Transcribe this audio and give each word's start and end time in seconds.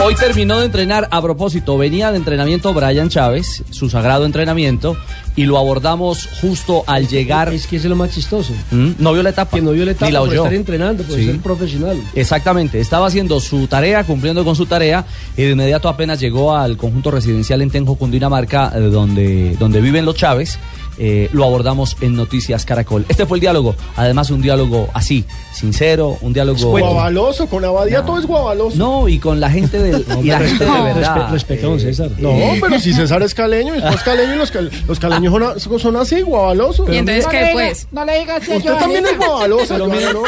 Hoy 0.00 0.16
terminó 0.16 0.58
de 0.58 0.66
entrenar, 0.66 1.06
a 1.12 1.22
propósito, 1.22 1.78
venía 1.78 2.10
de 2.10 2.16
entrenamiento 2.16 2.74
Brian 2.74 3.08
Chávez, 3.08 3.62
su 3.70 3.88
sagrado 3.88 4.24
entrenamiento, 4.24 4.96
y 5.36 5.44
lo 5.44 5.58
abordamos 5.58 6.28
justo 6.40 6.82
al 6.88 7.06
llegar. 7.06 7.52
Es 7.52 7.68
que 7.68 7.76
es 7.76 7.84
lo 7.84 7.94
más 7.94 8.10
chistoso. 8.10 8.52
¿Mm? 8.72 8.92
No 8.98 9.12
vio 9.12 9.22
la 9.22 9.30
etapa. 9.30 9.56
Que 9.56 9.62
no 9.62 9.70
vio 9.70 9.84
la 9.84 9.92
etapa 9.92 10.06
Ni 10.06 10.12
la 10.12 10.18
por 10.20 10.28
oyó. 10.30 10.42
estar 10.42 10.54
entrenando, 10.54 11.04
por 11.04 11.16
Sí. 11.16 11.26
ser 11.26 11.38
profesional. 11.38 11.96
Exactamente, 12.14 12.80
estaba 12.80 13.06
haciendo 13.06 13.38
su 13.38 13.68
tarea, 13.68 14.02
cumpliendo 14.02 14.44
con 14.44 14.56
su 14.56 14.66
tarea, 14.66 15.04
y 15.36 15.42
de 15.42 15.50
inmediato 15.52 15.88
apenas 15.88 16.18
llegó 16.18 16.56
al 16.56 16.76
conjunto 16.76 17.12
residencial 17.12 17.62
en 17.62 17.70
Tenjo, 17.70 17.94
Cundinamarca, 17.94 18.72
eh, 18.74 18.80
donde, 18.80 19.56
donde 19.58 19.80
viven 19.80 20.04
los 20.04 20.16
Chávez. 20.16 20.58
eh, 20.98 21.30
lo 21.32 21.44
abordamos 21.46 21.96
en 22.02 22.14
Noticias 22.14 22.66
Caracol. 22.66 23.06
Este 23.08 23.24
fue 23.24 23.38
el 23.38 23.40
diálogo, 23.40 23.74
además 23.96 24.28
un 24.30 24.42
diálogo 24.42 24.90
así, 24.92 25.24
sincero, 25.50 26.18
un 26.20 26.34
diálogo... 26.34 26.68
Guavaloso, 26.68 27.46
con 27.46 27.64
Abadía 27.64 28.02
todo 28.04 28.18
es 28.18 28.26
guavaloso. 28.26 28.76
No, 28.76 29.08
y 29.08 29.18
con 29.18 29.40
la 29.40 29.50
gente 29.50 29.81
del, 29.82 30.06
y 30.22 30.26
la 30.28 30.38
gente 30.40 30.64
de 30.64 30.70
verdad. 30.70 31.16
Respe- 31.16 31.30
respeta 31.32 31.66
a 31.66 31.70
don 31.70 31.80
César. 31.80 32.10
No, 32.18 32.36
pero 32.60 32.78
si 32.80 32.92
César 32.92 33.22
es 33.22 33.34
caleño, 33.34 33.74
es 33.74 34.02
caleño 34.02 34.34
y 34.34 34.38
los, 34.38 34.50
cal- 34.50 34.70
los 34.86 34.98
caleños 34.98 35.32
son, 35.32 35.42
a- 35.42 35.78
son 35.78 35.96
así, 35.96 36.20
guavalosos. 36.22 36.88
¿Y 36.90 36.96
entonces 36.96 37.26
qué, 37.26 37.50
pues? 37.52 37.88
No 37.92 38.04
le 38.04 38.18
digas 38.20 38.46
que 38.46 38.56
Usted 38.56 38.70
yo 38.70 38.76
también 38.76 39.04
es 39.06 39.16
guavaloso, 39.18 39.74
Pero 39.74 39.86
mira- 39.86 40.12
¿no? 40.12 40.22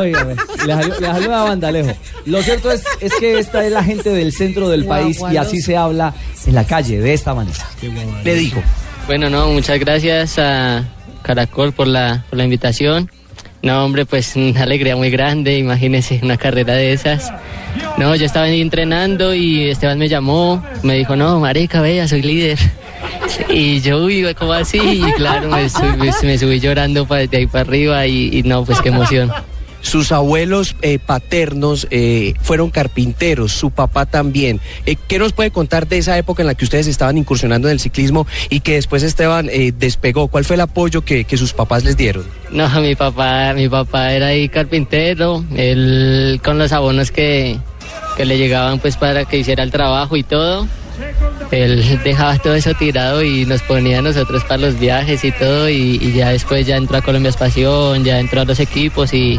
Óigame, 0.00 0.34
le 0.66 0.74
salió 1.06 1.28
la 1.30 1.42
bandalejo. 1.44 1.90
Lo 2.26 2.42
cierto 2.42 2.70
es, 2.70 2.84
es 3.00 3.12
que 3.18 3.38
esta 3.38 3.64
es 3.64 3.72
la 3.72 3.82
gente 3.82 4.10
del 4.10 4.32
centro 4.32 4.68
del 4.68 4.84
país 4.84 5.20
y 5.32 5.36
así 5.36 5.60
se 5.62 5.76
habla 5.76 6.14
en 6.46 6.54
la 6.54 6.64
calle, 6.64 7.00
de 7.00 7.14
esta 7.14 7.34
manera. 7.34 7.56
Le 8.24 8.34
digo. 8.34 8.62
Bueno, 9.06 9.30
no, 9.30 9.48
muchas 9.48 9.78
gracias 9.80 10.38
a 10.38 10.84
Caracol 11.22 11.72
por 11.72 11.86
la, 11.86 12.24
por 12.28 12.36
la 12.38 12.44
invitación. 12.44 13.10
No, 13.62 13.84
hombre, 13.84 14.06
pues 14.06 14.36
una 14.36 14.62
alegría 14.62 14.94
muy 14.94 15.10
grande, 15.10 15.58
imagínense 15.58 16.20
una 16.22 16.36
carrera 16.36 16.74
de 16.74 16.92
esas. 16.92 17.32
No, 17.96 18.14
yo 18.14 18.26
estaba 18.26 18.46
ahí 18.46 18.60
entrenando 18.60 19.34
y 19.34 19.68
Esteban 19.68 19.98
me 19.98 20.08
llamó, 20.08 20.64
me 20.82 20.94
dijo, 20.94 21.16
no, 21.16 21.40
marica, 21.40 21.80
vea, 21.80 22.06
soy 22.06 22.22
líder. 22.22 22.58
Y 23.48 23.80
yo, 23.80 24.04
uy, 24.04 24.26
¿cómo 24.38 24.52
así? 24.52 24.78
Y 24.78 25.12
claro, 25.12 25.48
me 25.48 25.68
me 26.22 26.38
subí 26.38 26.60
llorando 26.60 27.04
de 27.04 27.36
ahí 27.36 27.46
para 27.46 27.60
arriba 27.60 28.06
y, 28.06 28.38
y 28.38 28.42
no, 28.42 28.64
pues 28.64 28.80
qué 28.80 28.88
emoción. 28.88 29.30
Sus 29.80 30.12
abuelos 30.12 30.76
eh, 30.82 30.98
paternos 30.98 31.86
eh, 31.90 32.34
fueron 32.40 32.70
carpinteros, 32.70 33.52
su 33.52 33.70
papá 33.70 34.06
también. 34.06 34.60
Eh, 34.86 34.96
¿Qué 35.08 35.18
nos 35.18 35.32
puede 35.32 35.50
contar 35.50 35.88
de 35.88 35.98
esa 35.98 36.18
época 36.18 36.42
en 36.42 36.48
la 36.48 36.54
que 36.54 36.64
ustedes 36.64 36.86
estaban 36.86 37.16
incursionando 37.16 37.68
en 37.68 37.72
el 37.72 37.80
ciclismo 37.80 38.26
y 38.50 38.60
que 38.60 38.74
después 38.74 39.02
Esteban 39.02 39.48
eh, 39.50 39.72
despegó? 39.76 40.28
¿Cuál 40.28 40.44
fue 40.44 40.54
el 40.54 40.60
apoyo 40.60 41.02
que, 41.02 41.26
sus 41.38 41.52
papás 41.52 41.84
les 41.84 41.96
dieron? 41.96 42.24
No, 42.50 42.68
mi 42.80 42.94
papá, 42.94 43.52
mi 43.54 43.68
papá 43.68 44.12
era 44.12 44.28
ahí 44.28 44.48
carpintero, 44.48 45.44
él 45.54 46.40
con 46.42 46.58
los 46.58 46.72
abonos 46.72 47.10
que, 47.10 47.58
que 48.16 48.24
le 48.24 48.38
llegaban 48.38 48.80
pues 48.80 48.96
para 48.96 49.24
que 49.24 49.38
hiciera 49.38 49.62
el 49.62 49.70
trabajo 49.70 50.16
y 50.16 50.22
todo. 50.22 50.66
Él 51.50 52.00
dejaba 52.04 52.36
todo 52.38 52.54
eso 52.54 52.74
tirado 52.74 53.22
y 53.22 53.46
nos 53.46 53.62
ponía 53.62 53.98
a 54.00 54.02
nosotros 54.02 54.44
para 54.44 54.58
los 54.58 54.78
viajes 54.78 55.24
y 55.24 55.32
todo 55.32 55.68
y, 55.68 55.98
y 56.00 56.12
ya 56.12 56.30
después 56.30 56.66
ya 56.66 56.76
entró 56.76 56.98
a 56.98 57.02
Colombia 57.02 57.30
Espación, 57.30 58.04
ya 58.04 58.18
entró 58.18 58.42
a 58.42 58.44
los 58.44 58.60
equipos 58.60 59.14
y, 59.14 59.38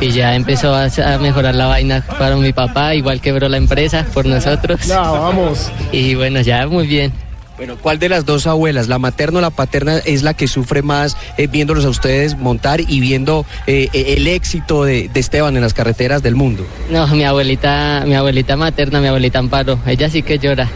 y 0.00 0.10
ya 0.10 0.34
empezó 0.34 0.74
a, 0.74 0.84
a 0.84 1.18
mejorar 1.18 1.54
la 1.54 1.66
vaina 1.66 2.04
para 2.18 2.36
mi 2.36 2.52
papá, 2.52 2.94
igual 2.94 3.20
quebró 3.20 3.48
la 3.48 3.56
empresa 3.56 4.06
por 4.12 4.26
nosotros. 4.26 4.86
Ya, 4.86 5.00
vamos. 5.00 5.70
Y 5.92 6.14
bueno, 6.14 6.40
ya 6.40 6.66
muy 6.66 6.86
bien. 6.86 7.12
Bueno, 7.58 7.76
¿cuál 7.76 7.98
de 7.98 8.08
las 8.08 8.24
dos 8.24 8.46
abuelas, 8.46 8.86
la 8.86 9.00
materna 9.00 9.38
o 9.38 9.42
la 9.42 9.50
paterna, 9.50 9.98
es 9.98 10.22
la 10.22 10.32
que 10.32 10.46
sufre 10.46 10.82
más 10.82 11.16
eh, 11.36 11.48
viéndolos 11.48 11.84
a 11.84 11.88
ustedes 11.88 12.38
montar 12.38 12.80
y 12.80 13.00
viendo 13.00 13.44
eh, 13.66 13.88
eh, 13.92 14.14
el 14.16 14.28
éxito 14.28 14.84
de, 14.84 15.08
de 15.12 15.20
Esteban 15.20 15.56
en 15.56 15.62
las 15.62 15.74
carreteras 15.74 16.22
del 16.22 16.36
mundo? 16.36 16.64
No, 16.88 17.08
mi 17.08 17.24
abuelita, 17.24 18.04
mi 18.06 18.14
abuelita 18.14 18.56
materna, 18.56 19.00
mi 19.00 19.08
abuelita 19.08 19.40
Amparo, 19.40 19.76
ella 19.86 20.08
sí 20.08 20.22
que 20.22 20.38
llora. 20.38 20.68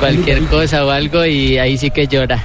Cualquier 0.00 0.42
cosa 0.46 0.82
o 0.86 0.90
algo 0.90 1.26
y 1.26 1.58
ahí 1.58 1.76
sí 1.76 1.90
que 1.90 2.06
llora. 2.06 2.42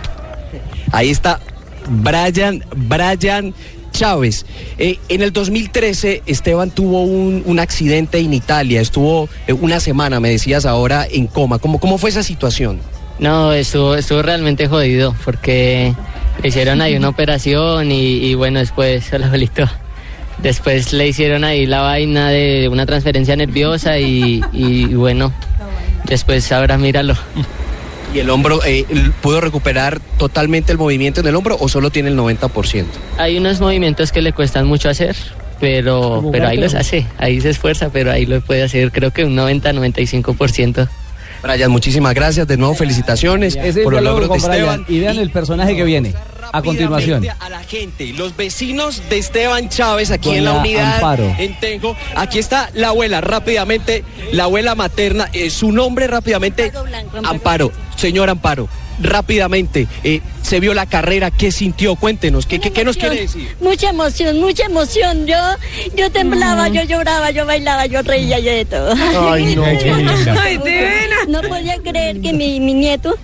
Ahí 0.92 1.10
está 1.10 1.40
Brian, 1.88 2.66
Brian 2.76 3.54
Chávez. 3.94 4.46
Eh, 4.78 5.00
en 5.08 5.22
el 5.22 5.32
2013 5.32 6.24
Esteban 6.26 6.70
tuvo 6.70 7.04
un, 7.04 7.44
un 7.46 7.60
accidente 7.60 8.20
en 8.20 8.34
Italia, 8.34 8.82
estuvo 8.82 9.30
una 9.62 9.80
semana, 9.80 10.20
me 10.20 10.32
decías 10.32 10.66
ahora, 10.66 11.08
en 11.10 11.28
coma. 11.28 11.60
¿Cómo, 11.60 11.80
cómo 11.80 11.98
fue 11.98 12.10
esa 12.10 12.24
situación? 12.24 12.82
No, 13.20 13.52
estuvo, 13.54 13.96
estuvo 13.96 14.22
realmente 14.22 14.68
jodido 14.68 15.16
porque 15.26 15.94
le 16.42 16.50
hicieron 16.50 16.82
ahí 16.82 16.96
una 16.96 17.10
operación 17.10 17.92
y, 17.92 18.18
y 18.18 18.34
bueno, 18.36 18.60
después 18.60 19.12
el 19.14 19.24
abuelito, 19.24 19.68
después 20.38 20.94
le 20.94 21.08
hicieron 21.08 21.44
ahí 21.44 21.66
la 21.66 21.82
vaina 21.82 22.30
de 22.30 22.70
una 22.70 22.86
transferencia 22.86 23.36
nerviosa 23.36 23.98
y, 24.00 24.42
y 24.52 24.86
bueno, 24.94 25.32
después 26.06 26.52
ahora 26.52 26.78
míralo. 26.78 27.16
¿Y 28.14 28.20
el 28.20 28.30
hombro 28.30 28.62
eh, 28.66 28.86
pudo 29.22 29.42
recuperar 29.42 30.00
totalmente 30.18 30.72
el 30.72 30.78
movimiento 30.78 31.20
en 31.20 31.28
el 31.28 31.36
hombro 31.36 31.58
o 31.60 31.68
solo 31.68 31.90
tiene 31.90 32.10
el 32.10 32.18
90%? 32.18 32.86
Hay 33.18 33.38
unos 33.38 33.60
movimientos 33.60 34.14
que 34.14 34.22
le 34.22 34.32
cuestan 34.32 34.66
mucho 34.66 34.90
hacer, 34.90 35.16
pero, 35.60 36.30
pero 36.32 36.48
ahí 36.48 36.58
los 36.58 36.74
hace, 36.74 37.06
ahí 37.18 37.42
se 37.42 37.50
esfuerza, 37.50 37.90
pero 37.90 38.12
ahí 38.12 38.26
lo 38.26 38.40
puede 38.40 38.64
hacer 38.64 38.92
creo 38.92 39.12
que 39.12 39.26
un 39.26 39.36
90-95%. 39.36 40.88
Brian, 41.42 41.72
muchísimas 41.72 42.14
gracias. 42.14 42.48
De 42.48 42.58
nuevo, 42.58 42.74
felicitaciones 42.74 43.56
Ese 43.56 43.84
por 43.84 43.94
el 43.96 44.04
los 44.04 44.14
logros 44.14 44.30
de 44.30 44.48
Brian. 44.48 44.52
Esteban. 44.52 44.86
Y 44.88 45.00
vean 45.00 45.18
el 45.18 45.30
personaje 45.30 45.76
que 45.76 45.84
viene 45.84 46.14
a 46.52 46.62
continuación. 46.62 47.26
A 47.40 47.50
la 47.50 47.64
gente, 47.64 48.14
los 48.14 48.36
vecinos 48.36 49.02
de 49.10 49.18
Esteban 49.18 49.70
Chávez 49.70 50.12
aquí 50.12 50.32
en 50.36 50.46
la 50.46 50.54
unidad 50.54 50.96
Amparo. 50.96 51.36
en 51.38 51.60
Tenjo. 51.60 51.96
Aquí 52.16 52.40
está 52.40 52.70
la 52.74 52.90
abuela, 52.90 53.22
rápidamente, 53.22 54.04
la 54.32 54.46
abuela 54.46 54.76
materna, 54.76 55.30
eh, 55.34 55.50
su 55.50 55.72
nombre 55.72 56.08
rápidamente, 56.08 56.72
Amparo, 57.24 57.72
señor 57.96 58.30
Amparo, 58.30 58.68
rápidamente, 59.00 59.88
eh, 60.04 60.22
se 60.42 60.60
vio 60.60 60.74
la 60.74 60.86
carrera, 60.86 61.32
¿qué 61.32 61.52
sintió? 61.52 61.96
Cuéntenos, 61.96 62.46
¿qué, 62.46 62.60
qué, 62.60 62.72
qué 62.72 62.84
nos 62.84 62.98
quiere 62.98 63.22
decir? 63.22 63.56
Mucha 63.62 63.90
emoción, 63.90 64.40
mucha 64.40 64.66
emoción. 64.66 65.28
Yo, 65.28 65.38
yo 65.96 66.12
temblaba, 66.12 66.70
yo 66.70 66.84
lloraba, 66.84 67.32
yo 67.32 67.46
bailaba, 67.46 67.86
yo 67.86 68.02
reía, 68.02 68.40
yo 68.40 68.52
de 68.52 68.66
todo. 68.66 68.94
Ay, 69.32 69.56
no, 69.56 69.64
qué 69.80 69.94
linda. 69.94 70.36
Ay, 70.42 70.58
divina. 70.58 71.18
No 71.28 71.42
podía 71.42 71.78
creer 71.78 72.22
que 72.22 72.34
mi, 72.34 72.60
mi 72.60 72.74
nieto 72.74 73.16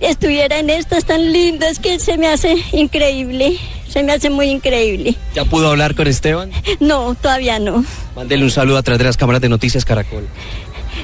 estuviera 0.00 0.58
en 0.58 0.70
estas 0.70 1.04
tan 1.04 1.32
lindas 1.32 1.78
que 1.78 1.98
se 1.98 2.18
me 2.18 2.28
hace 2.28 2.56
increíble. 2.72 3.58
Se 3.92 4.02
me 4.02 4.12
hace 4.12 4.30
muy 4.30 4.48
increíble. 4.50 5.14
¿Ya 5.34 5.44
pudo 5.44 5.68
hablar 5.68 5.94
con 5.94 6.06
Esteban? 6.08 6.50
No, 6.80 7.14
todavía 7.14 7.58
no. 7.58 7.84
Mándele 8.16 8.44
un 8.44 8.50
saludo 8.50 8.78
a 8.78 8.82
través 8.82 8.98
de 8.98 9.04
las 9.04 9.16
cámaras 9.16 9.42
de 9.42 9.48
Noticias 9.50 9.84
Caracol. 9.84 10.26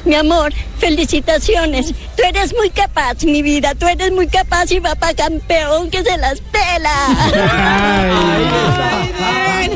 Mi 0.04 0.14
amor, 0.14 0.52
felicitaciones. 0.78 1.88
Tú 2.16 2.22
eres 2.26 2.54
muy 2.54 2.70
capaz, 2.70 3.24
mi 3.24 3.42
vida. 3.42 3.74
Tú 3.74 3.86
eres 3.88 4.12
muy 4.12 4.26
capaz 4.26 4.70
y 4.70 4.80
papá 4.80 5.12
campeón 5.14 5.90
que 5.90 6.02
se 6.02 6.16
las 6.18 6.40
pela. 6.40 6.94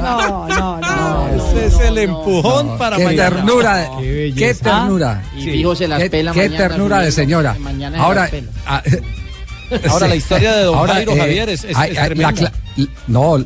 No, 0.01 0.49
no, 0.49 0.81
no. 0.81 1.29
Ese 1.51 1.67
es 1.67 1.81
el 1.81 1.99
empujón 1.99 2.79
para 2.79 2.97
Qué 2.97 3.05
mañana. 3.05 3.31
ternura, 3.37 3.89
qué 4.01 4.55
ternura. 4.61 5.23
Y 5.37 5.45
dijo 5.51 5.75
se 5.75 5.89
las 5.89 6.01
Qué, 6.03 6.11
pela 6.11 6.33
qué 6.33 6.49
mañana, 6.49 6.69
ternura 6.69 6.99
de 7.01 7.13
señora. 7.13 7.55
mañana 7.59 8.29
se 8.29 8.43
Ahora, 9.89 10.07
ah, 10.07 10.09
la 10.09 10.17
historia 10.17 10.53
de 10.57 10.65
don 10.65 10.75
ahora, 10.77 10.95
Jairo 10.95 11.13
eh, 11.13 11.19
Javier 11.19 11.49
es, 11.49 11.65
es- 11.65 11.77
hay- 11.77 11.93
es 11.93 12.05
tremenda. 12.05 12.53
no, 13.09 13.45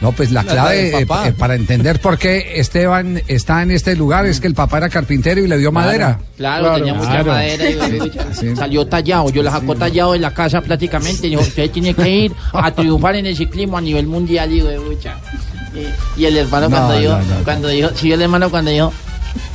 no, 0.00 0.12
pues 0.12 0.30
la 0.30 0.42
La- 0.42 0.46
la 0.46 0.52
clave 0.62 0.88
eh, 1.00 1.06
eh, 1.26 1.32
para 1.32 1.54
entender 1.56 2.00
por 2.00 2.18
qué 2.18 2.52
Esteban 2.60 3.20
está 3.26 3.62
en 3.62 3.72
este 3.72 3.96
lugar 3.96 4.26
es 4.26 4.38
que 4.40 4.46
el 4.46 4.54
papá 4.54 4.78
era 4.78 4.88
carpintero 4.88 5.40
y 5.44 5.48
le 5.48 5.58
dio 5.58 5.72
madera. 5.72 6.20
Claro, 6.36 6.64
Claro, 6.66 6.76
tenía 6.76 6.94
mucha 6.94 7.10
claro. 7.10 7.32
madera 7.32 7.64
y 7.70 7.74
Sí. 8.34 8.54
salió 8.56 8.86
tallado. 8.86 9.28
Yo 9.30 9.42
la 9.42 9.50
sacó 9.50 9.74
tallado 9.74 10.12
de 10.12 10.20
la 10.20 10.32
casa 10.32 10.60
prácticamente. 10.60 11.26
Dijo, 11.26 11.40
usted 11.40 11.68
tiene 11.70 11.94
que 11.94 12.08
ir 12.08 12.32
a 12.52 12.70
triunfar 12.70 13.16
en 13.16 13.26
el 13.26 13.36
ciclismo 13.36 13.76
a 13.76 13.80
nivel 13.80 14.06
mundial. 14.06 14.48
Digo, 14.48 14.68
de 14.68 14.78
mucha. 14.78 15.16
Y, 16.16 16.20
y 16.22 16.26
el 16.26 16.36
hermano 16.36 16.68
No, 16.68 16.76
cuando 16.76 16.98
dijo, 16.98 17.12
no, 17.18 17.18
no. 17.38 17.44
cuando 17.44 17.68
dijo, 17.68 17.88
sí, 17.96 18.12
el 18.12 18.22
hermano 18.22 18.50
cuando 18.50 18.70
dijo, 18.70 18.92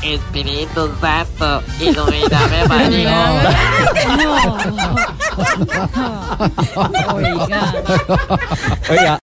Espíritu 0.02 0.92
Santo, 1.00 1.64
ilumíname, 1.80 2.68
María. 2.68 3.54
Oiga. 8.90 9.22